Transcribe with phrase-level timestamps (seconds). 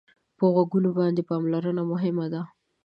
[0.37, 2.41] په غوږو باندې پاملرنه مهمه ده.